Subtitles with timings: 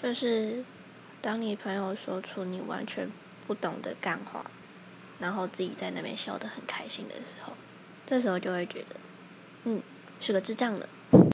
[0.00, 0.64] 就是
[1.20, 3.10] 当你朋友说出你完全
[3.48, 4.48] 不懂的干话，
[5.18, 7.52] 然后自己在那边笑得很开心的时候，
[8.06, 8.96] 这时候就会觉得，
[9.64, 9.82] 嗯，
[10.20, 10.88] 是个智障了。